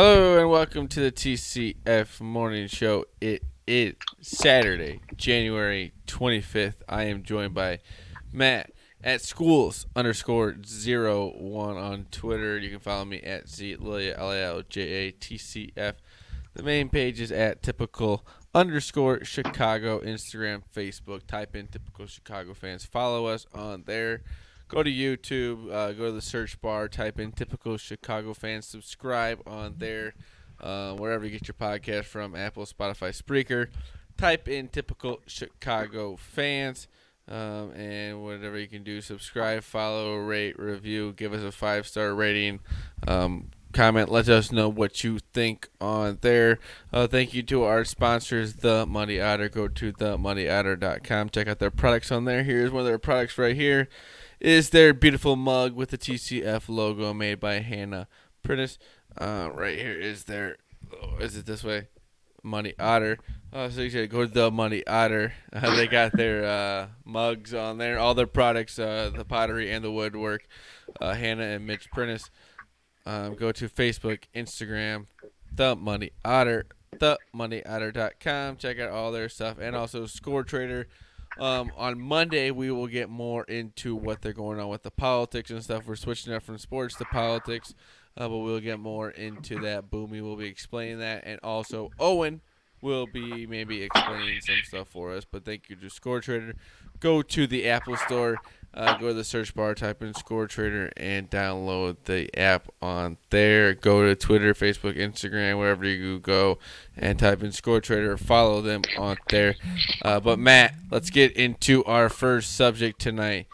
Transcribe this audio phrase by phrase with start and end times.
[0.00, 3.06] Hello and welcome to the TCF Morning Show.
[3.20, 6.76] It is Saturday, January 25th.
[6.88, 7.80] I am joined by
[8.32, 8.70] Matt
[9.02, 12.60] at schools underscore zero one on Twitter.
[12.60, 15.96] You can follow me at Z L A L J A T C F.
[16.54, 18.24] The main page is at typical
[18.54, 21.26] underscore Chicago, Instagram, Facebook.
[21.26, 22.84] Type in typical Chicago fans.
[22.84, 24.22] Follow us on there.
[24.68, 28.66] Go to YouTube, uh, go to the search bar, type in typical Chicago fans.
[28.66, 30.14] Subscribe on there,
[30.60, 33.68] uh, wherever you get your podcast from Apple, Spotify, Spreaker.
[34.18, 36.86] Type in typical Chicago fans.
[37.28, 42.14] Um, and whatever you can do, subscribe, follow, rate, review, give us a five star
[42.14, 42.60] rating.
[43.06, 44.10] Um, comment.
[44.10, 46.58] Let us know what you think on there.
[46.92, 49.48] Uh, thank you to our sponsors, The Muddy Otter.
[49.48, 51.30] Go to themuddyotter.com.
[51.30, 52.42] Check out their products on there.
[52.42, 53.88] Here's one of their products right here.
[54.40, 58.06] Is their beautiful mug with the TCF logo made by Hannah
[58.42, 58.78] Prentice.
[59.16, 60.56] Uh, right here is their.
[61.02, 61.88] Oh, is it this way?
[62.42, 63.18] Muddy Otter.
[63.52, 65.32] Uh, so you should go to the Muddy Otter.
[65.52, 69.82] Uh, they got their uh, mugs on there, all their products, uh, the pottery and
[69.84, 70.46] the woodwork.
[71.00, 72.30] Uh, Hannah and Mitch Prentice.
[73.06, 75.06] Um, go to Facebook, Instagram,
[75.52, 78.56] The Muddy Otter, TheMuddyOtter.com.
[78.58, 80.86] Check out all their stuff, and also Score Trader.
[81.38, 85.50] Um, on Monday, we will get more into what they're going on with the politics
[85.50, 85.86] and stuff.
[85.86, 87.74] We're switching up from sports to politics,
[88.16, 89.90] uh, but we'll get more into that.
[89.90, 92.40] Boomy will be explaining that, and also Owen
[92.80, 95.24] will be maybe explaining some stuff for us.
[95.24, 96.54] But thank you to Score Trader.
[97.00, 98.38] Go to the Apple Store
[98.74, 103.16] uh, go to the search bar, type in Score Trader, and download the app on
[103.30, 103.74] there.
[103.74, 106.58] Go to Twitter, Facebook, Instagram, wherever you go,
[106.96, 108.16] and type in Score Trader.
[108.16, 109.56] Follow them on there.
[110.02, 113.46] Uh, but Matt, let's get into our first subject tonight: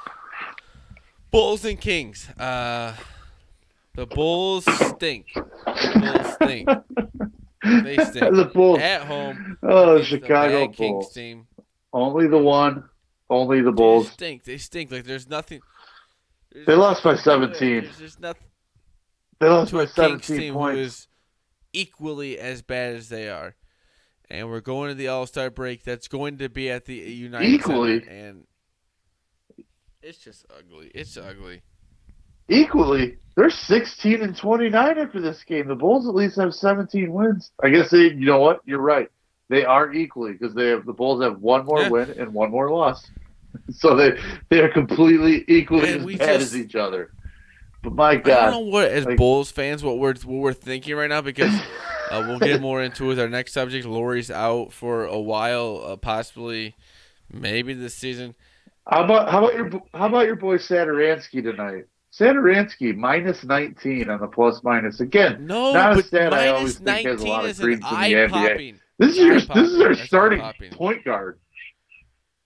[1.31, 2.29] Bulls and Kings.
[2.31, 2.95] Uh,
[3.95, 5.29] the Bulls stink.
[5.35, 6.69] The Bulls stink.
[7.85, 8.35] They stink.
[8.35, 8.79] The Bulls.
[8.81, 9.57] at home.
[9.63, 11.13] Oh, against the Chicago bad Kings Bulls.
[11.15, 11.47] team.
[11.93, 12.85] Only the one.
[13.31, 14.11] Only the They Bulls.
[14.11, 14.45] stink.
[14.45, 14.91] They stink.
[14.91, 15.61] Like there's nothing.
[16.53, 17.55] there's They lost by nothing to it.
[17.57, 17.91] 17.
[17.99, 18.47] There's nothing
[19.41, 20.79] They lost by a Kings 17 team who points.
[20.81, 21.09] is
[21.73, 23.55] equally as bad as they are.
[24.31, 25.85] And we're going to the All Star break.
[25.85, 28.01] That's going to be at the United Equally.
[28.01, 28.45] Center, and
[30.03, 30.91] it's just ugly.
[30.95, 31.63] It's ugly.
[32.49, 35.67] Equally, they're 16 and 29 after this game.
[35.67, 37.51] The Bulls at least have 17 wins.
[37.63, 37.99] I guess they.
[38.13, 38.61] You know what?
[38.67, 39.11] You're right.
[39.49, 41.89] They are equally because they have the Bulls have one more Yeah.
[41.91, 43.07] win and one more loss.
[43.71, 44.19] So they
[44.51, 47.13] they are completely equally And as bad just- as each other.
[47.85, 50.53] But my God, I don't know what as like- Bulls fans what we're what we're
[50.55, 51.55] thinking right now because
[52.11, 53.87] uh, we'll get more into with our next subject.
[53.87, 56.75] Lauri's out for a while, uh, possibly,
[57.33, 58.35] maybe this season.
[58.89, 61.85] How about how about your how about your boy Satoransky tonight?
[62.13, 65.47] Satoransky minus 19 on the plus minus again.
[65.47, 68.81] No, Not a stat I always think has a lot of an in the NBA.
[68.99, 71.41] This is your this is our starting point guard.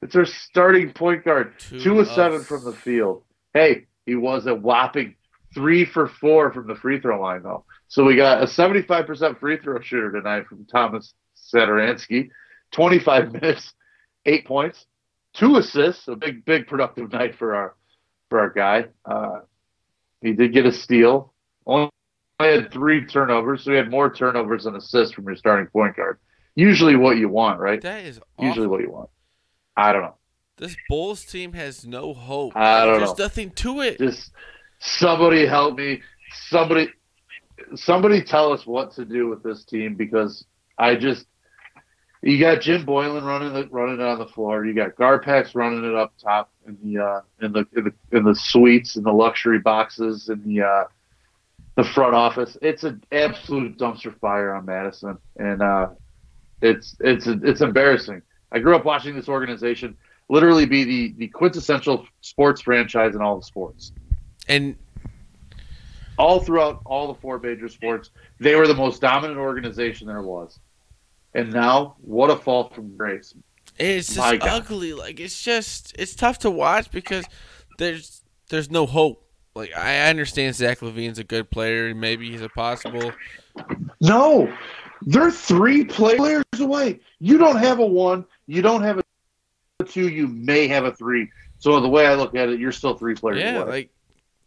[0.03, 1.55] It's our starting point guard.
[1.59, 3.25] Two Two of seven from the field.
[3.53, 5.17] Hey, he was a whopping
[5.55, 7.65] three for four from the free throw line though.
[7.89, 11.15] So we got a 75% free throw shooter tonight from Thomas
[11.53, 12.29] Satoransky.
[12.73, 13.73] 25 minutes,
[14.27, 14.87] eight points,
[15.35, 16.07] two assists.
[16.09, 17.75] A big, big productive night for our
[18.29, 18.87] for our guy.
[19.05, 19.41] Uh,
[20.23, 21.33] he did get a steal.
[21.67, 21.91] Only
[22.41, 26.19] had three turnovers, so he had more turnovers than assists from your starting point guard.
[26.59, 27.81] Usually, what you want, right?
[27.81, 28.69] That is Usually, awful.
[28.73, 29.11] what you want.
[29.77, 30.17] I don't know.
[30.57, 32.57] This Bulls team has no hope.
[32.57, 33.25] I don't There's know.
[33.25, 33.97] nothing to it.
[33.99, 34.33] Just
[34.81, 36.03] somebody help me.
[36.49, 36.89] Somebody,
[37.77, 40.47] somebody tell us what to do with this team because
[40.77, 41.27] I just.
[42.23, 44.67] You got Jim Boylen running it, running it on the floor.
[44.67, 48.25] You got Garpax running it up top in the uh, in the in the in
[48.25, 50.85] the suites in the luxury boxes in the uh,
[51.77, 52.59] the front office.
[52.61, 55.91] It's an absolute dumpster fire on Madison, and uh,
[56.63, 58.23] it's it's it's embarrassing.
[58.53, 59.97] I grew up watching this organization
[60.29, 63.93] literally be the the quintessential sports franchise in all the sports
[64.49, 64.77] And
[66.19, 68.11] all throughout all the four major sports,
[68.41, 70.59] they were the most dominant organization there was.
[71.35, 73.35] And now, what a fall from grace.
[73.79, 74.95] it's just ugly.
[74.95, 77.25] Like it's just it's tough to watch because
[77.79, 79.25] there's there's no hope.
[79.55, 81.95] like I understand Zach LaVine's a good player.
[81.95, 83.13] Maybe he's a possible.
[84.01, 84.53] No,
[85.03, 87.01] they're three players away.
[87.21, 88.25] You don't have a one.
[88.47, 90.09] You don't have a two.
[90.09, 91.31] You may have a three.
[91.59, 93.71] So the way I look at it, you're still three players Yeah, away.
[93.71, 93.91] like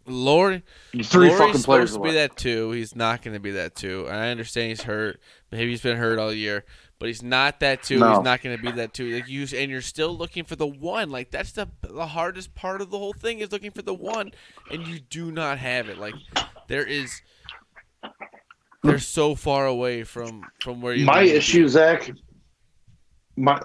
[0.08, 0.64] Lord,
[0.94, 2.10] You're three Lauri's fucking players supposed to away.
[2.10, 2.72] be that two.
[2.72, 4.08] He's not going to be that two.
[4.08, 5.20] And I understand he's hurt.
[5.52, 6.66] Maybe he's been hurt all year,
[6.98, 8.00] but he's not that two.
[8.00, 8.10] No.
[8.16, 9.14] He's not going to be that two.
[9.14, 11.12] Like you, and you're still looking for the one.
[11.12, 14.32] Like that's the the hardest part of the whole thing is looking for the one,
[14.72, 16.00] and you do not have it.
[16.00, 16.16] Like
[16.68, 17.22] there is,
[18.84, 21.06] they're so far away from from where you.
[21.06, 21.38] my need to be.
[21.38, 22.12] issue, Zach.
[23.36, 23.62] My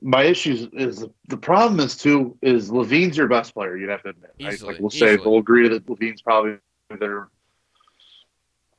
[0.00, 3.76] my issue is the problem is too is LaVine's your best player.
[3.76, 4.30] You'd have to admit.
[4.42, 4.62] right?
[4.62, 6.58] Like we'll say we'll agree that LaVine's probably
[6.98, 7.28] their.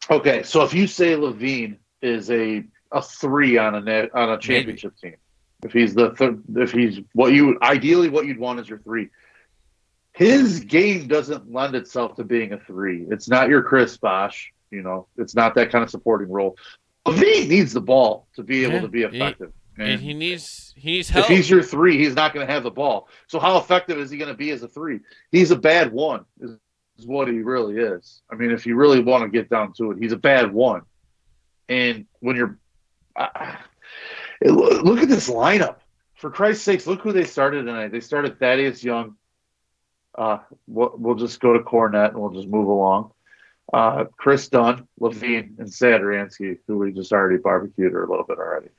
[0.10, 4.96] Okay, so if you say LaVine is a a three on a on a championship
[4.98, 5.16] team,
[5.64, 9.10] if he's the th- if he's what you ideally what you'd want is your three.
[10.14, 13.06] His game doesn't lend itself to being a three.
[13.12, 14.52] It's not your Chris Bosh.
[14.72, 16.58] You know, it's not that kind of supporting role.
[17.06, 19.54] LaVine needs the ball to be able Yeah, to be effective.
[19.78, 22.64] and And he needs he needs if he's your three, he's not going to have
[22.64, 23.08] the ball.
[23.28, 25.00] So how effective is he going to be as a three?
[25.32, 26.26] He's a bad one.
[26.42, 26.52] Is,
[26.98, 28.22] is what he really is.
[28.32, 30.82] I mean, if you really want to get down to it, he's a bad one.
[31.70, 32.58] And when you're,
[33.16, 33.56] uh,
[34.42, 35.78] look at this lineup.
[36.16, 37.92] For Christ's sakes, look who they started tonight.
[37.92, 39.16] They started Thaddeus Young.
[40.18, 43.12] Uh, we'll, we'll just go to Kornet and we'll just move along.
[43.74, 48.38] Uh, Kris Dunn, LaVine, and Satoransky, who we just already barbecued her a little bit
[48.38, 48.70] already.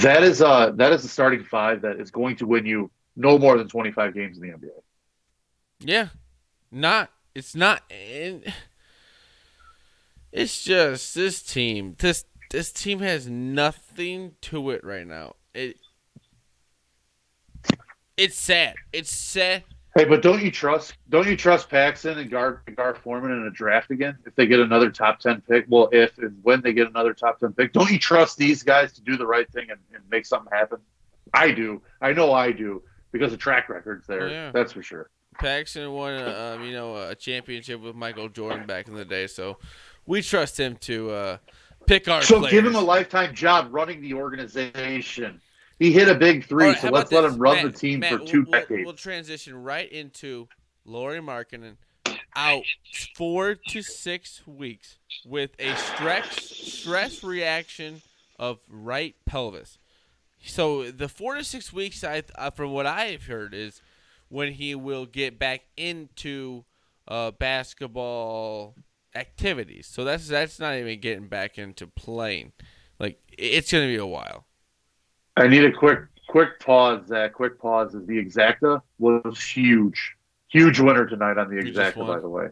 [0.00, 3.38] That is uh that is the starting five that is going to win you no
[3.38, 4.70] more than twenty five games in the NBA.
[5.80, 6.08] Yeah,
[6.70, 7.10] not.
[7.34, 7.82] It's not.
[10.32, 11.96] It's just this team.
[11.98, 15.34] This this team has nothing to it right now.
[15.54, 15.76] It.
[18.16, 18.74] It's sad.
[18.92, 19.64] It's sad.
[20.00, 23.50] Hey, but don't you trust don't you trust Paxson and Gar Gar Forman in a
[23.50, 25.66] draft again if they get another top ten pick?
[25.68, 28.94] Well, if and when they get another top ten pick, don't you trust these guys
[28.94, 30.78] to do the right thing and, and make something happen?
[31.34, 31.82] I do.
[32.00, 32.82] I know I do
[33.12, 34.28] because the track record's there.
[34.30, 34.52] Yeah.
[34.52, 35.10] That's for sure.
[35.38, 39.26] Paxson won, uh, um, you know, a championship with Michael Jordan back in the day,
[39.26, 39.58] so
[40.06, 41.36] we trust him to uh,
[41.86, 42.22] pick our.
[42.22, 42.52] So players.
[42.52, 45.42] give him a lifetime job running the organization.
[45.80, 47.32] He hit a big three, right, so let's let this?
[47.32, 48.84] him run Matt, the team Matt, for two we'll, decades.
[48.84, 50.46] We'll transition right into
[50.84, 51.76] Lauri Markkanen
[52.36, 52.64] out
[53.16, 58.02] four to six weeks with a stress stress reaction
[58.38, 59.78] of right pelvis.
[60.44, 63.80] So the four to six weeks, I uh, from what I've heard, is
[64.28, 66.64] when he will get back into
[67.08, 68.74] uh, basketball
[69.14, 69.86] activities.
[69.86, 72.52] So that's that's not even getting back into playing.
[72.98, 74.44] Like it's gonna be a while.
[75.36, 77.06] I need a quick quick pause.
[77.08, 77.94] Zach, quick pause.
[77.94, 80.14] Is the exacta was huge,
[80.48, 82.06] huge winner tonight on the exacta.
[82.06, 82.48] By the way,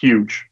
[0.00, 0.44] huge.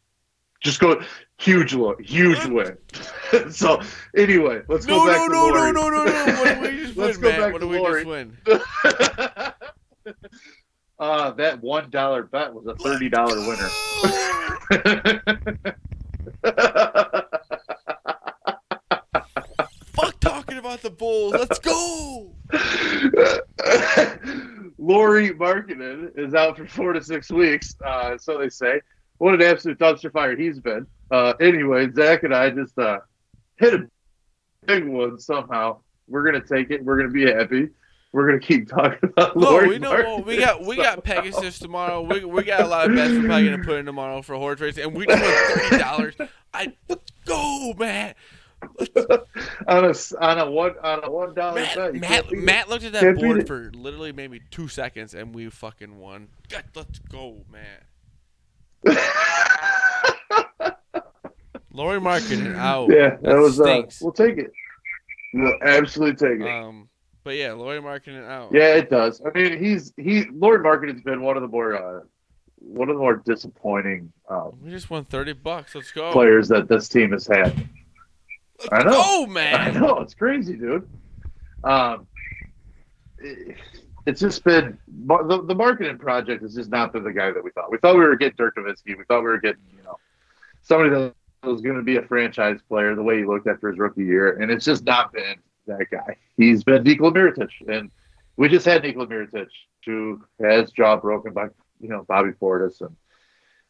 [0.62, 1.00] Just go
[1.38, 2.76] huge look, huge win.
[3.50, 3.80] so
[4.16, 5.72] anyway, let's No, go back no, to no, Lauri.
[5.72, 6.32] no, no, no, no.
[6.34, 7.40] What did we just Let's win, go Matt?
[7.40, 8.04] back What to did we Lauri.
[8.04, 8.36] just
[10.06, 10.08] win?
[10.98, 13.68] uh, that one dollar bet was a thirty dollar winner.
[20.70, 21.32] About the Bulls.
[21.32, 22.30] Let's go.
[24.78, 28.80] Lauri Markkanen is out for four to six weeks, uh, so they say.
[29.18, 30.86] What an absolute dumpster fire he's been.
[31.10, 33.00] Uh, anyway, Zach and I just uh,
[33.58, 33.90] hit a
[34.64, 35.80] big one somehow.
[36.06, 36.84] We're gonna take it.
[36.84, 37.70] We're gonna be happy.
[38.12, 41.02] We're gonna keep talking about No, Lauri we know well, we got we got.
[41.02, 42.02] Pegasus tomorrow.
[42.02, 44.60] We, we got a lot of bets we're probably gonna put in tomorrow for horse
[44.60, 46.14] race, and we just won thirty dollars.
[46.54, 48.16] I let's go, Matt.
[49.66, 51.94] on a on a one on a one dollar bet.
[51.94, 52.44] Matt, can't beat it.
[52.44, 56.28] Matt looked at that board for literally maybe two seconds, and we fucking won.
[56.48, 57.86] God, let's go, Matt.
[61.72, 62.90] Lauri Markin out.
[62.90, 64.52] yeah, that, was uh, we'll take it.
[65.32, 66.50] We'll absolutely take it.
[66.50, 66.88] Um,
[67.22, 68.50] but yeah, Lauri Markin out.
[68.52, 69.22] Yeah, it does.
[69.24, 72.00] I mean, he's he Lord Marketing's been one of the more uh,
[72.56, 75.74] one of the more disappointing um, We just won thirty bucks.
[75.74, 76.12] Let's go.
[76.12, 77.68] players that this team has had.
[78.72, 78.90] I know.
[78.94, 80.88] Oh I know it's crazy, dude.
[81.64, 82.06] Um,
[83.18, 83.56] it-
[84.06, 87.50] it's just been the, the marketing project has just not been the guy that we
[87.50, 87.70] thought.
[87.70, 88.96] We thought we were getting Dirk Nowitzki.
[88.96, 89.98] We thought we were getting you know
[90.62, 93.78] somebody that was going to be a franchise player the way he looked after his
[93.78, 95.36] rookie year, and it's just not been
[95.66, 96.16] that guy.
[96.38, 97.90] He's been Nikola Mirotic, and
[98.38, 99.48] we just had Nikola Mirotic,
[99.84, 101.48] who has jaw broken by
[101.78, 102.96] you know Bobby Portis, and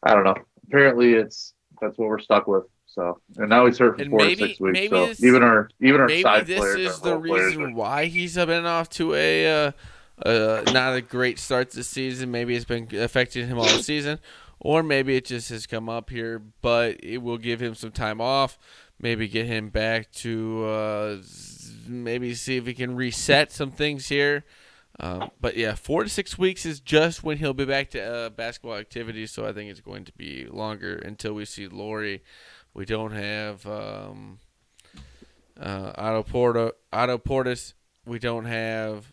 [0.01, 0.35] I don't know.
[0.67, 2.63] Apparently, it's that's what we're stuck with.
[2.93, 4.73] So, and now he's hurt for And four maybe- to six weeks.
[4.73, 7.71] maybe So this- even our even our Maybe side this players, is the reason are-
[7.71, 9.71] why he's been off to a uh,
[10.25, 12.31] uh, not a great start this season.
[12.31, 14.19] Maybe it's been affecting him all season,
[14.59, 18.19] or maybe it just has come up here, but it will give him some time
[18.19, 18.57] off.
[18.99, 21.17] Maybe get him back to uh,
[21.87, 24.43] maybe see if he can reset some things here.
[24.99, 28.29] Um, but yeah, four to six weeks is just when he'll be back to uh,
[28.29, 29.31] basketball activities.
[29.31, 32.21] So I think it's going to be longer until we see Lauri.
[32.73, 34.39] We don't have um,
[35.59, 37.73] uh, Otto Porta, Otto Portis.
[38.05, 39.11] We don't have.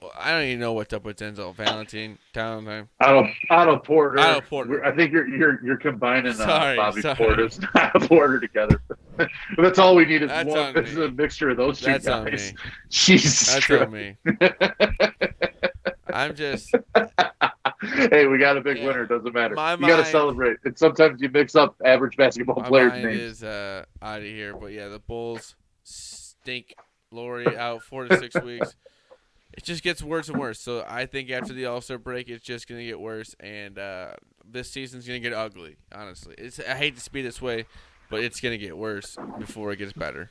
[0.00, 2.18] Well, I don't even know what's up with Denzel Valentine.
[2.32, 2.88] Time.
[3.00, 4.20] Otto Otto Porter.
[4.20, 4.84] Otto Porter.
[4.84, 7.16] I think you're you're you're combining uh, Bobby sorry.
[7.16, 8.80] Portis and Otto Porter together.
[9.56, 10.58] that's all we need is That's one.
[10.58, 12.52] on This is a mixture of those two That's on guys.
[12.52, 12.58] me.
[12.90, 13.82] Jesus That's Christ.
[13.82, 14.16] on me.
[16.12, 16.72] I'm just.
[18.10, 18.86] hey, we got a big Yeah.
[18.86, 19.06] winner.
[19.06, 19.54] Doesn't matter.
[19.54, 20.58] My you got to celebrate.
[20.64, 23.20] And sometimes you mix up average basketball My players' mind names.
[23.20, 26.74] is uh, out of here, but yeah, the Bulls stink.
[27.10, 28.76] Lauri out four to six weeks.
[29.54, 30.60] It just gets worse and worse.
[30.60, 34.12] So I think after the All Star break, it's just gonna get worse, and uh,
[34.44, 35.76] this season's gonna get ugly.
[35.90, 37.64] Honestly, it's I hate to be this way,
[38.10, 40.30] but it's gonna get worse before it gets better.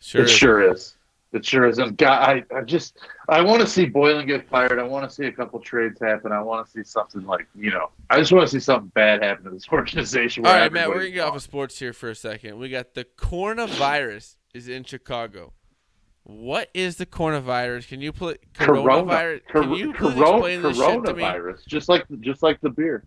[0.00, 0.22] Sure.
[0.22, 0.30] it is.
[0.32, 0.94] sure is.
[1.32, 1.78] It sure is.
[1.78, 4.78] And God, I, I just I want to see Boylen get fired.
[4.78, 6.32] I want to see a couple trades happen.
[6.32, 7.90] I want to see something like you know.
[8.08, 10.46] I just want to see something bad happen to this organization.
[10.46, 12.58] All right, Matt, we're gonna get off of sports here for a second.
[12.58, 15.52] We got the coronavirus is in Chicago.
[16.24, 17.88] What is the coronavirus?
[17.88, 19.40] Can you put coronavirus?
[19.50, 21.22] Cor- Can you Corona- explain this shit to me?
[21.22, 23.04] coronavirus, just like just like the beer.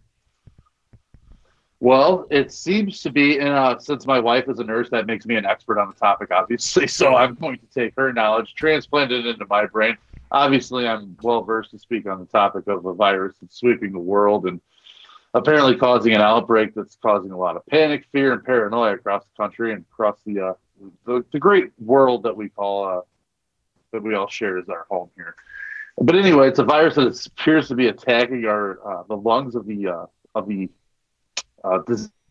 [1.81, 5.25] Well, it seems to be, and uh, since my wife is a nurse, that makes
[5.25, 6.85] me an expert on the topic, obviously.
[7.01, 9.97] So I'm going to take her knowledge, transplant it into my brain.
[10.29, 13.99] Obviously, I'm well versed to speak on the topic of a virus that's sweeping the
[13.99, 14.61] world and
[15.33, 19.43] apparently causing an outbreak that's causing a lot of panic, fear, and paranoia across the
[19.43, 20.53] country and across the uh,
[21.05, 23.01] the, the great world that we call uh,
[23.91, 25.35] that we all share as our home here.
[25.99, 29.65] But anyway, it's a virus that appears to be attacking our uh, the lungs of
[29.65, 30.69] the uh, of the
[31.63, 31.79] uh,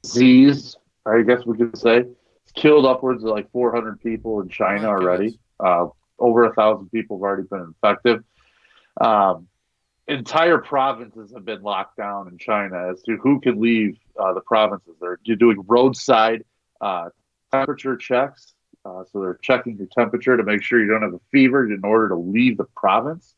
[0.02, 0.76] disease.
[1.06, 4.90] I guess we could say it's killed upwards of like 400 people in China Oh
[4.90, 5.38] already.
[5.58, 5.87] Uh,
[6.18, 8.22] over a thousand people have already been infected.
[9.00, 9.49] Um,
[10.06, 14.40] entire provinces have been locked down in China as to who can leave uh, the
[14.40, 14.94] provinces.
[15.00, 16.44] They're doing roadside
[16.80, 17.10] uh,
[17.52, 18.54] temperature checks.
[18.84, 21.80] Uh, so they're checking your temperature to make sure you don't have a fever in
[21.84, 23.34] order to leave the province.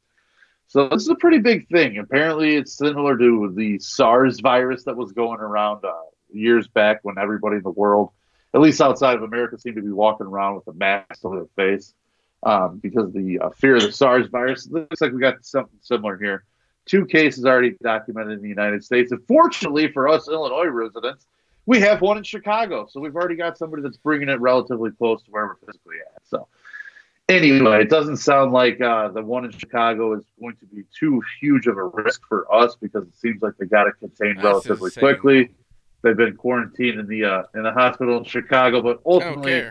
[0.72, 1.98] So this is a pretty big thing.
[1.98, 5.92] Apparently, it's similar to the SARS virus that was going around uh,
[6.32, 8.08] years back when everybody in the world,
[8.54, 11.66] at least outside of America, seemed to be walking around with a mask over their
[11.66, 11.92] face
[12.42, 14.64] um, because of the uh, fear of the SARS virus.
[14.64, 16.44] It looks like we got something similar here.
[16.86, 19.12] Two cases already documented in the United States.
[19.12, 21.26] And fortunately for us Illinois residents,
[21.66, 22.86] we have one in Chicago.
[22.88, 26.22] So we've already got somebody that's bringing it relatively close to where we're physically at.
[26.26, 26.48] So
[27.28, 31.22] anyway, it doesn't sound like uh, the one in Chicago is going to be too
[31.40, 34.88] huge of a risk for us because it seems like they got it contained relatively
[34.88, 35.00] insane.
[35.00, 35.50] quickly.
[36.02, 39.70] They've been quarantined in the uh, in the hospital in Chicago, but ultimately,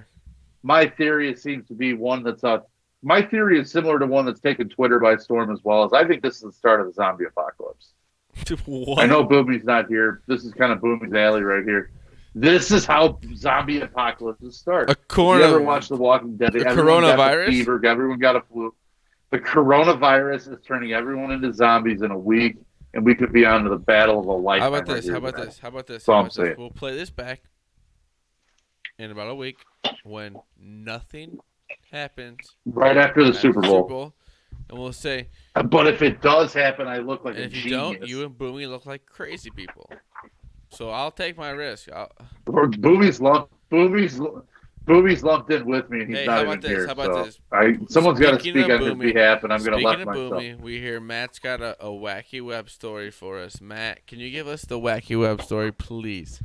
[0.64, 2.60] my theory seems to be one that's uh,
[3.04, 5.84] my theory is similar to one that's taken Twitter by storm as well.
[5.84, 7.94] As I think this is the start of the zombie apocalypse.
[8.66, 9.00] what?
[9.04, 10.22] I know Boomy's not here.
[10.28, 11.92] This is kind of Boomy's alley right here.
[12.34, 14.90] This is how zombie apocalypses start.
[14.90, 15.44] a You corona.
[15.44, 16.54] ever watch The Walking Dead?
[16.54, 17.48] The Everyone got the coronavirus?
[17.50, 17.86] fever.
[17.86, 18.74] Everyone got a flu.
[19.32, 22.58] The coronavirus is turning everyone into zombies in a week,
[22.94, 24.72] and we could be on to the battle of a lifetime.
[24.72, 25.08] How about this?
[25.10, 25.60] How about this?
[25.60, 26.06] How about this?
[26.06, 26.58] How about this?
[26.58, 27.42] We'll play this back
[28.98, 29.58] in about a week
[30.04, 31.38] when nothing
[31.92, 34.14] happens Right after the at Super Bowl.
[34.70, 35.28] and we'll say,
[35.66, 38.00] But if it does happen, I look like and a if you genius.
[38.00, 39.90] don't, you and Boomy look like crazy people.
[40.72, 41.90] So I'll take my risk.
[41.92, 42.12] I'll,
[42.48, 43.54] Or Boomy's lumped.
[43.72, 44.20] Boomy's
[44.86, 46.72] Boomy's lumped in with me, and he's Hey, not how even about this?
[46.72, 46.86] here.
[46.88, 47.40] How about so this?
[47.52, 50.32] I, someone's got to speak on his behalf, and I'm going to of myself.
[50.34, 53.62] Boomy, we hear Matt's got a, a wacky web story for us.
[53.62, 56.42] Matt, can you give us the wacky web story, please?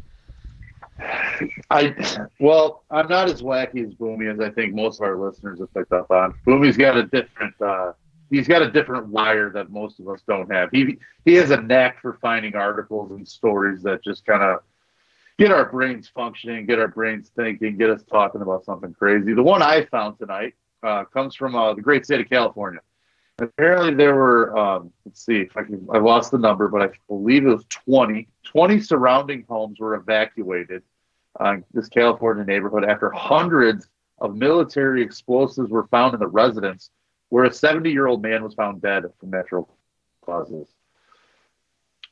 [1.71, 1.95] I
[2.41, 5.73] well, I'm not as wacky as Boomy as I think most of our listeners have
[5.75, 6.35] picked up on.
[6.47, 7.93] Boomy's got a different uh,
[8.31, 10.71] he's got a different wire that most of us don't have.
[10.71, 14.61] He he has a knack for finding articles and stories that just kind of
[15.39, 19.35] get our brains functioning, get our brains thinking, get us talking about something crazy.
[19.35, 22.81] The one I found tonight uh, comes from uh, the great state of California.
[23.39, 26.89] Apparently, there were, um, let's see, if I, can, I lost the number, but I
[27.07, 28.29] believe it was 20.
[28.45, 30.83] 20 surrounding homes were evacuated
[31.39, 36.91] uh, this California neighborhood after hundreds of military explosives were found in the residence,
[37.29, 39.69] where a 70 year old man was found dead from natural
[40.25, 40.69] causes.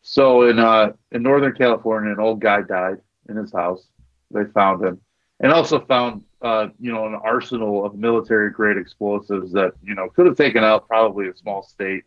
[0.02, 3.86] So in uh, in Northern California, an old guy died in his house.
[4.30, 5.00] They found him,
[5.40, 10.08] and also found uh, you know an arsenal of military grade explosives that you know
[10.10, 12.04] could have taken out probably a small state,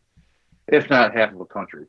[0.67, 1.85] if not half of a country.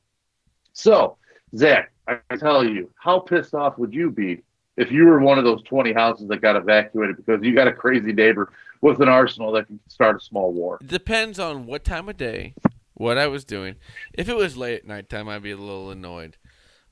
[0.72, 1.18] So,
[1.54, 4.42] Zach, I tell you, how pissed off would you be
[4.78, 7.73] if you were one of those 20 houses that got evacuated because you got a
[7.73, 10.78] crazy neighbor with an arsenal that can start a small war?
[10.85, 12.54] Depends on what time of day,
[12.94, 13.75] what I was doing.
[14.14, 16.37] If it was late at nighttime, I'd be a little annoyed.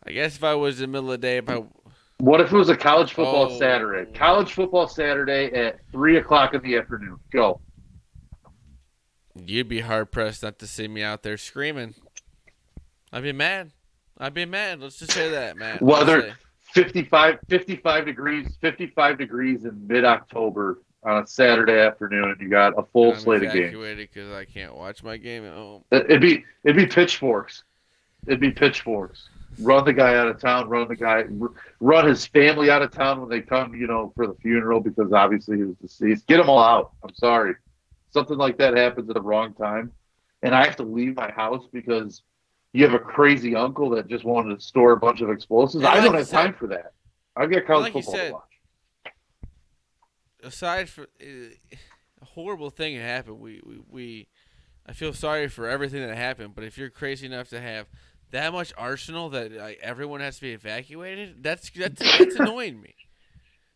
[0.04, 1.62] I guess if I was in the middle of the day, if I
[2.18, 3.58] What if it was a college football Oh.
[3.58, 4.10] Saturday?
[4.12, 7.16] College football Saturday at 3 o'clock in the afternoon.
[7.30, 7.60] Go.
[9.44, 11.94] You'd be hard pressed not to see me out there screaming.
[13.12, 13.72] I'd be mad.
[14.18, 14.80] I'd be mad.
[14.80, 15.78] Let's just say that, man.
[15.78, 16.32] Say-
[16.76, 22.36] 55, 55 degrees, 55 degrees in mid October on a Saturday afternoon.
[22.38, 23.74] You got a full I'm slate of games.
[23.96, 25.84] because I can't watch my game at home.
[25.90, 27.64] It'd be it'd be pitchforks.
[28.26, 29.30] It'd be pitchforks.
[29.58, 30.68] Run the guy out of town.
[30.68, 31.24] Run the guy.
[31.80, 33.74] Run his family out of town when they come.
[33.74, 36.26] You know, for the funeral because obviously he was deceased.
[36.26, 36.92] Get them all out.
[37.02, 37.54] I'm sorry.
[38.10, 39.92] Something like that happens at the wrong time,
[40.42, 42.20] and I have to leave my house because
[42.76, 45.82] you have a crazy uncle that just wanted to store a bunch of explosives.
[45.82, 46.92] Yeah, I don't have said- time for that.
[47.36, 49.12] I've got college Like football said, to watch.
[50.42, 51.24] aside from uh,
[52.22, 54.28] a horrible thing that happened, we, we we
[54.86, 56.54] I feel sorry for everything that happened.
[56.54, 57.88] But if you're crazy enough to have
[58.30, 62.94] that much arsenal that like, everyone has to be evacuated, that's that's that's annoying me.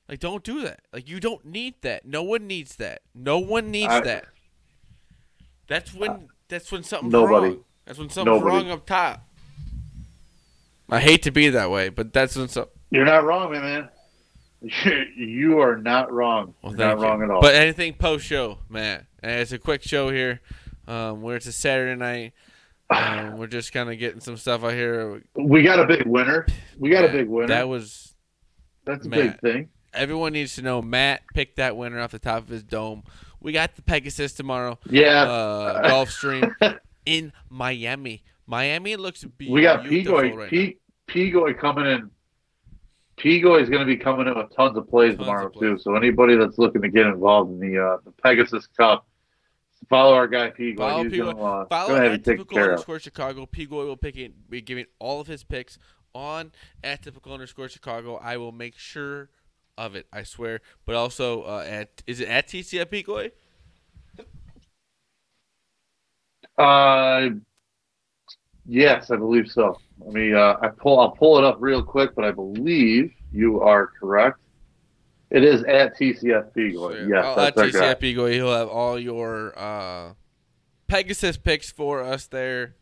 [0.08, 0.80] Like, don't do that.
[0.92, 2.04] Like, you don't need that.
[2.04, 3.02] No one needs that.
[3.14, 4.24] No one needs I- that.
[5.68, 7.10] That's when that's when something.
[7.10, 7.48] Nobody.
[7.50, 7.64] wrong.
[7.84, 8.56] That's when something's Nobody.
[8.64, 9.26] wrong up top.
[10.88, 12.66] I hate to be that way, but that's when some.
[12.90, 13.88] You're not wrong, man.
[15.16, 16.54] You are not wrong.
[16.62, 17.02] Well, not you.
[17.04, 17.40] wrong at all.
[17.40, 19.06] But anything post show, Matt.
[19.22, 20.40] And it's a quick show here,
[20.86, 22.32] um, where it's a Saturday night.
[22.90, 25.22] Um, we're just kind of getting some stuff out here.
[25.34, 26.46] we got a big winner.
[26.78, 27.48] We got a big winner.
[27.48, 28.14] That was
[28.84, 29.40] That's a Matt.
[29.40, 29.68] big thing.
[29.94, 30.82] everyone needs to know.
[30.82, 33.04] Matt picked that winner off the top of his dome.
[33.40, 34.78] We got the Pegasus tomorrow.
[34.90, 35.22] Yeah.
[35.22, 36.52] Uh, Gulfstream
[37.06, 38.22] in Miami.
[38.46, 40.34] Miami looks beautiful we got Pigoy.
[40.34, 40.76] right P-
[41.08, 42.10] Pigoy coming in.
[43.16, 45.70] Pigoy is going to be coming in with tons of plays Tons tomorrow of plays.
[45.72, 45.78] too.
[45.78, 49.06] So anybody that's looking to get involved in the uh, the Pegasus Cup,
[49.88, 50.76] follow our guy Pigoy.
[50.78, 51.32] Follow He's Pigoy.
[51.32, 52.64] to uh, Follow gonna at typical of.
[52.70, 53.46] underscore Chicago.
[53.46, 55.78] Pigoy will pick it, be giving all of his picks
[56.14, 56.50] on
[56.82, 58.16] at typical underscore Chicago.
[58.16, 59.28] I will make sure
[59.76, 60.06] of it.
[60.12, 60.60] I swear.
[60.86, 63.32] But also uh, at is it at TCF Pigoy?
[66.60, 67.30] Uh,
[68.66, 69.78] yes, I believe so.
[69.98, 70.32] Let me.
[70.32, 71.00] Uh, I pull.
[71.00, 74.38] I'll pull it up real quick, but I believe you are correct.
[75.30, 77.08] It is at TCF Pigoy.
[77.08, 78.32] Yes, I'll that's at our TC Pigoy.
[78.32, 80.14] He'll have all your uh,
[80.88, 82.74] Pegasus picks for us there.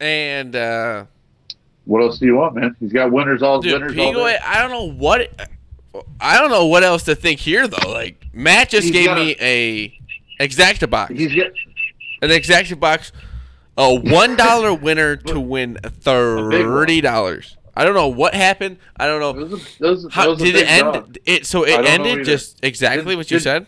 [0.00, 1.04] And uh,
[1.84, 2.76] What else do you want, man?
[2.80, 4.38] He's got winners all Dude, winners all day.
[4.44, 5.30] I don't know what
[6.20, 7.90] I don't know what else to think here though.
[7.90, 9.98] Like Matt just He's gave got me a
[10.40, 11.48] exacta box, He's got
[12.22, 13.12] an exacta box,
[13.76, 17.56] a one dollar winner to win thirty dollars.
[17.76, 18.78] I don't know what happened.
[18.96, 20.92] I don't know those, those, how those are did it end.
[20.92, 21.08] draws.
[21.24, 23.66] It so it ended just exactly Did- what you did- said.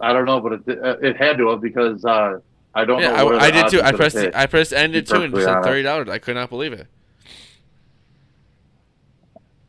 [0.00, 2.40] I don't know, but it, uh, it had to have because uh,
[2.74, 3.34] I don't Yeah, know.
[3.34, 3.80] I, I did too.
[3.82, 6.08] I pressed it, I pressed ended too and just said thirty dollars.
[6.08, 6.88] I could not believe it.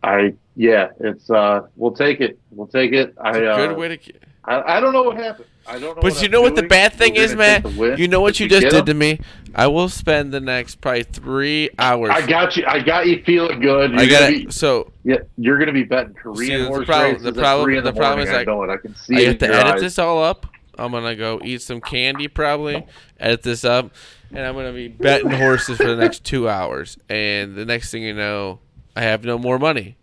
[0.03, 2.37] I yeah, it's uh, we'll take it.
[2.51, 3.15] We'll take it.
[3.19, 4.13] I a uh, good way to.
[4.45, 5.47] I, I don't know what happened.
[5.65, 6.01] I don't know.
[6.01, 7.63] But you I'm know what the bad thing We're is, gonna Matt?
[7.63, 7.97] take the win.
[7.97, 9.19] You know what If you just did to me.
[9.55, 12.09] I will spend the next probably three hours.
[12.11, 12.65] I got you.
[12.67, 13.91] I got you feeling good.
[13.91, 14.45] You're I got it.
[14.47, 17.35] Be, So yeah, you're gonna be betting See, Korean the horse problem- races the at
[17.35, 18.69] problem- three in the the problem is I I- know it.
[18.69, 19.81] I can see I have to edit eyes.
[19.81, 20.47] this all up.
[20.77, 22.83] I'm gonna go eat some candy probably,
[23.19, 23.91] edit this up,
[24.31, 26.97] and I'm gonna be betting horses for the next two hours.
[27.09, 28.59] And the next thing you know,
[28.95, 29.97] I have no more money.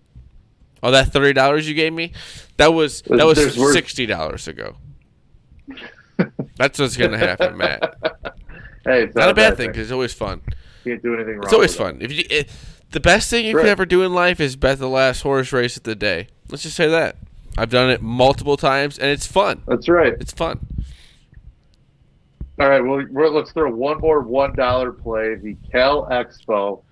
[0.83, 2.13] Oh, that thirty dollars you gave me,
[2.57, 4.77] that was that was There's sixty dollars ago.
[6.57, 7.95] That's what's gonna happen, Matt.
[8.83, 10.41] Hey, it's Not a bad thing because it's always fun.
[10.85, 11.45] You Can't do anything wrong.
[11.45, 11.99] It's always fun.
[12.01, 12.49] If you, it,
[12.93, 13.65] the best thing you Right.
[13.65, 16.29] could ever do in life is bet the last horse race of the day.
[16.49, 17.17] Let's just say that.
[17.59, 19.63] I've done it multiple times, and it's fun.
[19.67, 20.15] That's right.
[20.19, 20.61] It's fun.
[22.59, 25.35] All right, well, we're, let's throw one more one dollar play.
[25.35, 26.83] The Cal Expo,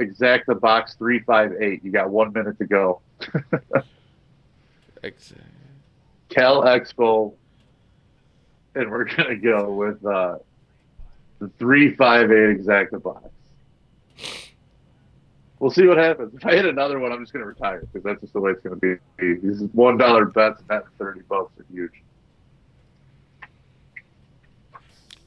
[0.00, 1.84] exacta box three five eight.
[1.84, 3.00] You got one minute to go.
[5.02, 5.34] Ex-
[6.28, 7.34] Cal Expo,
[8.74, 10.38] and we're gonna go with uh,
[11.38, 13.28] the three five eight exacta box.
[15.58, 16.34] We'll see what happens.
[16.34, 18.60] If I hit another one, I'm just gonna retire because that's just the way it's
[18.60, 18.96] gonna be.
[19.18, 21.92] These one dollar bets and that thirty bucks are huge.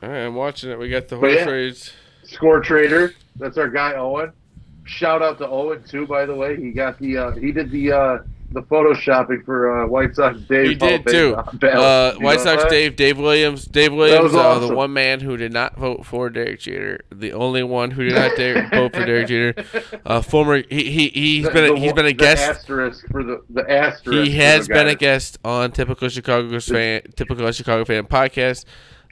[0.02, 0.80] All right, I'm watching it.
[0.80, 1.46] We got the horse yeah.
[1.46, 1.94] race.
[2.24, 3.14] Score trader.
[3.38, 4.32] That's our guy Owen.
[4.90, 6.56] Shout out to Owen too, by the way.
[6.58, 8.18] He got the uh, he did the uh,
[8.52, 10.70] the photoshopping for uh, White Sox Dave.
[10.70, 11.36] He did too.
[11.36, 12.18] based on ballots.
[12.18, 12.72] Uh, White Sox that?
[12.72, 16.32] Dave, Dave Williams, Dave Williams, was uh, the one man who did not vote for
[16.32, 19.64] Derek Jeter, the only one who did not dare vote for Derek Jeter.
[20.06, 22.42] Uh, former, he he he's The- been a, the he's been a guest.
[22.42, 24.28] Asterisk for the the asterisk.
[24.28, 28.66] He has been a guest on typical Chicago fan, typical Chicago fan podcast.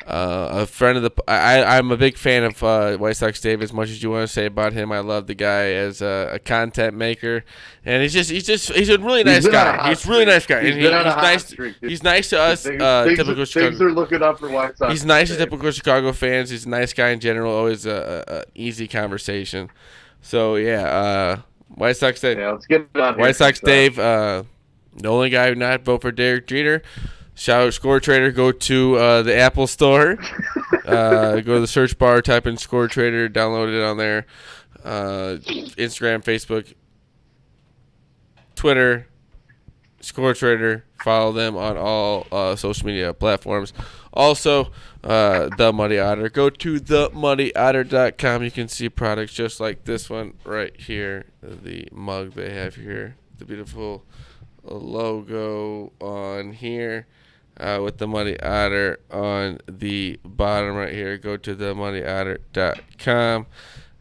[0.05, 3.61] Uh, a friend of the, I, I'm a big fan of uh, White Sox Dave.
[3.61, 6.29] As much as you want to say about him, I love the guy as a,
[6.33, 7.43] a content maker,
[7.83, 9.89] and he's just, he's just, he's a really nice a guy.
[9.89, 11.45] He's a really nice guy, He's and he, he's nice.
[11.47, 11.75] streak.
[11.81, 12.63] He's nice to us.
[12.63, 13.69] Things, uh, things, typical Chicago.
[13.69, 14.93] things are looking up for White Sox.
[14.93, 16.51] He's nice to typical Chicago fans.
[16.51, 17.53] He's a nice guy in general.
[17.53, 19.69] Always a, a, a easy conversation.
[20.21, 21.41] So yeah, uh,
[21.75, 22.37] White Sox Dave.
[22.37, 23.21] Yeah, let's get it on here.
[23.25, 24.43] White Sox So, Dave, uh,
[24.95, 26.81] the only guy who not vote for Derek Jeter.
[27.37, 28.31] Shout out Score Trader.
[28.31, 30.17] Go to uh, the Apple Store.
[30.87, 34.25] uh, go to the search bar, type in Score Trader, download it on there.
[34.83, 35.37] Uh,
[35.77, 36.73] Instagram, Facebook,
[38.55, 39.07] Twitter,
[40.01, 40.85] Score Trader.
[41.03, 43.71] Follow them on all uh, social media platforms.
[44.13, 44.71] Also,
[45.03, 46.29] uh, The Muddy Otter.
[46.29, 48.43] Go to themuddyotter.com.
[48.43, 51.25] You can see products just like this one right here.
[51.43, 53.15] The mug they have here.
[53.37, 54.05] The beautiful
[54.63, 57.05] logo on here.
[57.59, 61.17] Uh, with the Muddy Otter on the bottom right here.
[61.17, 63.47] Go to the themuddyotter.com.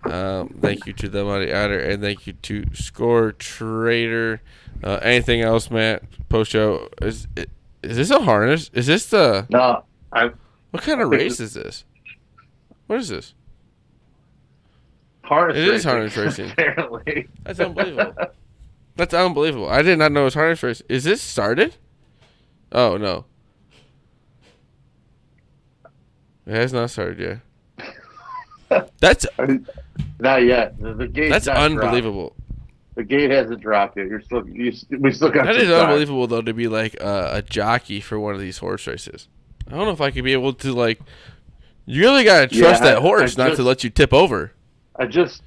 [0.05, 4.40] Um, thank you to the Muddy Otter and thank you to Score Trader.
[4.85, 6.03] Uh, anything else, Matt?
[6.29, 7.27] Post show is
[7.83, 8.71] is this a harness?
[8.75, 10.31] Is this the No, I
[10.71, 11.85] what kind of race is this?
[12.87, 13.35] What is this?
[15.23, 15.57] harness.
[15.57, 16.51] It is racing, harness racing.
[16.53, 18.14] Apparently, That's unbelievable.
[18.97, 19.69] That's unbelievable.
[19.69, 20.83] I did not know it was harness race.
[20.88, 21.75] Is this started?
[22.71, 23.25] Oh no.
[26.47, 27.41] It has not started
[28.69, 28.89] yet.
[29.01, 29.27] That's
[30.19, 30.81] Not yet.
[30.81, 31.29] The, the gate.
[31.31, 32.35] that's unbelievable.
[32.95, 34.07] The gate hasn't dropped yet.
[34.09, 34.49] You're still.
[34.49, 35.47] You, we still got.
[35.47, 35.83] That is time.
[35.89, 39.29] unbelievable though to be like a, a jockey for one of these horse races.
[39.69, 41.01] I don't know if I could be able to like.
[41.85, 44.13] You really gotta Yeah, trust that I- horse I not just- to let you tip
[44.15, 44.53] over.
[44.99, 45.43] I just.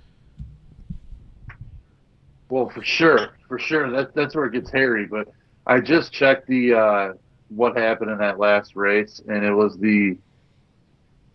[2.50, 3.90] Well, for sure, for sure.
[3.92, 5.06] That that's where it gets hairy.
[5.06, 5.28] But
[5.68, 7.14] I just checked the uh,
[7.50, 10.18] what happened in that last race, and it was the.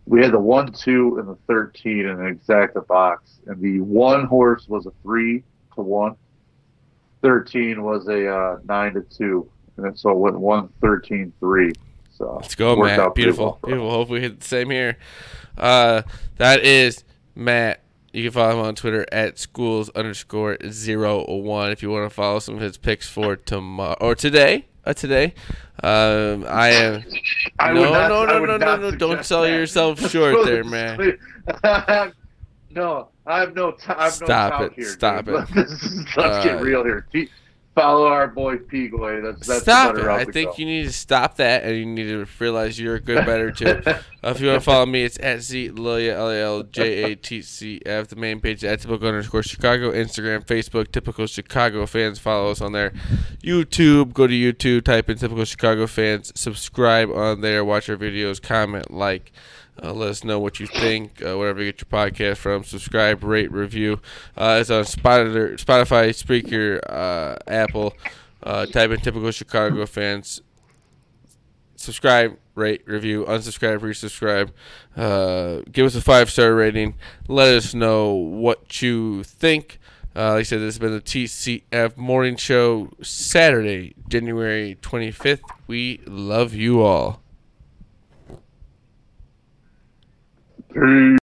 [0.07, 4.25] We had the one, two, and the thirteen in an exacta box, and the one
[4.25, 5.43] horse was a three
[5.75, 6.15] to one.
[7.21, 11.73] Thirteen was a uh, nine to two, and then so it went one, thirteen, three.
[12.11, 12.99] So Let's go, Matt.
[12.99, 13.89] out Beautiful, beautiful.
[13.89, 14.97] Hopefully, we hit the same here.
[15.57, 16.03] Uh,
[16.37, 17.81] that is Matt.
[18.13, 22.13] You can follow him on Twitter at schools underscore zero one if you want to
[22.13, 24.67] follow some of his picks for tomorrow or today.
[24.85, 25.33] Uh, today,
[25.83, 27.03] um, I am.
[27.57, 29.49] I No, not, no, I no, no, no, no, don't sell that.
[29.49, 31.17] yourself short there, man.
[32.69, 33.97] no, I have no time.
[33.97, 35.35] Have Stop tout it, Here, stop dude.
[35.35, 35.47] it.
[35.55, 37.07] Let's, let's Uh, get real here.
[37.75, 39.21] Follow our boy Pigoy.
[39.21, 40.05] That's that's stop it.
[40.05, 40.55] I think go.
[40.57, 43.81] you need to stop that and you need to realize you're a good better too.
[43.85, 47.11] uh, if you want to follow me, it's at Z Lilia L A L J
[47.11, 48.07] A T C F.
[48.07, 52.17] The main page at typical underscore Chicago, Instagram, Facebook, typical Chicago fans.
[52.17, 52.91] Follow us on there.
[53.43, 58.41] YouTube, go to YouTube, type in typical Chicago fans, subscribe on there, watch our videos,
[58.41, 59.33] comment, like.
[59.81, 62.63] Uh, let us know what you think, uh, wherever you get your podcast from.
[62.63, 63.99] Subscribe, rate, review.
[64.37, 67.93] Uh, it's on Spotify, Spotify Spreaker, uh, Apple.
[68.41, 70.41] Uh, type in typical Chicago fans.
[71.75, 74.51] Subscribe, rate, review, unsubscribe, resubscribe.
[74.95, 76.95] Uh, give us a five star rating.
[77.27, 79.79] Let us know what you think.
[80.15, 85.41] Uh, like I said, this has been the TCF Morning Show, Saturday, January 25th.
[85.67, 87.21] We love you all.
[90.75, 91.24] Peace.